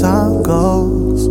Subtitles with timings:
[0.00, 1.28] time goes.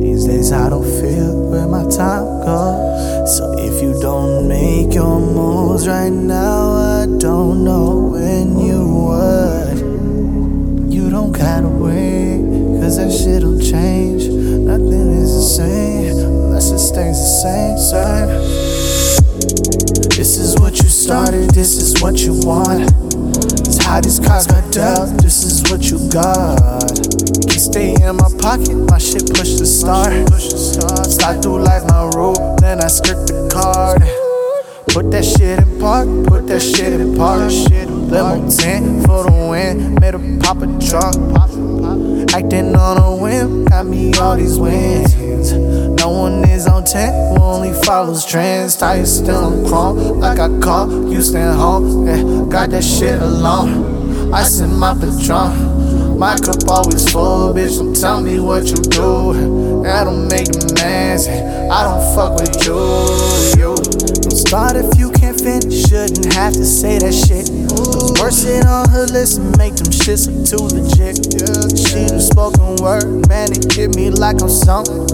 [0.00, 3.36] These days I don't feel where my time goes.
[3.36, 9.78] So if you don't make your moves right now, I don't know when you would.
[10.92, 12.40] You don't gotta wait,
[12.80, 14.28] cause that shit'll change.
[14.28, 17.78] Nothing is the same unless it stays the same.
[17.78, 18.28] same.
[20.16, 23.09] This is what you started, this is what you want.
[23.90, 26.94] How these cards got dealt, this is what you got.
[27.50, 30.12] Keep stay in my pocket, my shit push the start.
[31.10, 34.02] Slide through life, my rule, then I skirt the card.
[34.94, 37.50] Put that shit in park, put that shit in park.
[37.50, 41.16] Limo 10 for the win, made a pop a truck.
[42.32, 45.19] Acting on a whim, got me all these wins.
[46.00, 48.74] No one is on 10, who only follows trends.
[48.74, 52.06] Tires still on chrome, like I call, you stand home.
[52.06, 54.32] Yeah, got that shit alone.
[54.32, 56.18] I send my patron.
[56.18, 57.76] My cup always full, bitch.
[57.76, 59.84] Don't tell me what you do.
[59.84, 61.28] I don't make demands.
[61.28, 62.80] I don't fuck with you.
[63.60, 65.84] You don't start if you can't finish.
[65.86, 67.49] Shouldn't have to say that shit.
[67.70, 71.22] The worst shit on her list and make them shits look too legit.
[71.78, 73.52] She the spoken word, man.
[73.52, 75.06] It hit me like I'm something.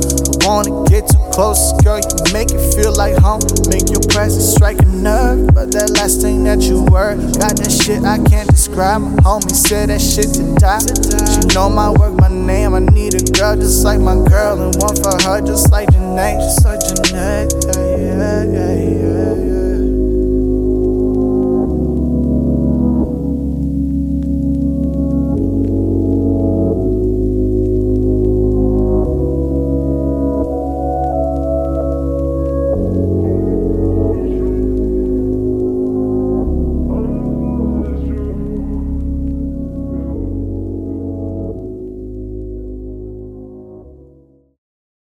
[0.43, 1.99] I wanna get too close, girl.
[1.99, 3.43] You make it feel like home.
[3.69, 5.53] Make your presence strike a nerve.
[5.55, 9.03] But that last thing that you were, got that shit I can't describe.
[9.03, 10.81] My homie said that shit to die.
[11.29, 12.75] She know my work, my name.
[12.75, 16.39] I need a girl just like my girl, and one for her just like Jhene,
[16.41, 17.51] just like Jhene.
[17.77, 18.66] Yeah, yeah.